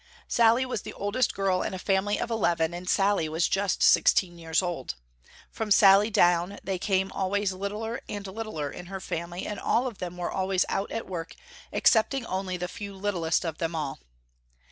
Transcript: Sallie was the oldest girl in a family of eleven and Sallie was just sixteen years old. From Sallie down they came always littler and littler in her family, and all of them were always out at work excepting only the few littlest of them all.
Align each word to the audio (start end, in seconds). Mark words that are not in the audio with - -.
Sallie 0.27 0.65
was 0.65 0.81
the 0.81 0.93
oldest 0.93 1.35
girl 1.35 1.61
in 1.61 1.75
a 1.75 1.77
family 1.77 2.19
of 2.19 2.31
eleven 2.31 2.73
and 2.73 2.89
Sallie 2.89 3.29
was 3.29 3.47
just 3.47 3.83
sixteen 3.83 4.39
years 4.39 4.63
old. 4.63 4.95
From 5.51 5.69
Sallie 5.69 6.09
down 6.09 6.57
they 6.63 6.79
came 6.79 7.11
always 7.11 7.53
littler 7.53 8.01
and 8.09 8.25
littler 8.25 8.71
in 8.71 8.87
her 8.87 8.99
family, 8.99 9.45
and 9.45 9.59
all 9.59 9.85
of 9.85 9.99
them 9.99 10.17
were 10.17 10.31
always 10.31 10.65
out 10.69 10.89
at 10.91 11.05
work 11.05 11.35
excepting 11.71 12.25
only 12.25 12.57
the 12.57 12.67
few 12.67 12.95
littlest 12.95 13.45
of 13.45 13.59
them 13.59 13.75
all. 13.75 13.99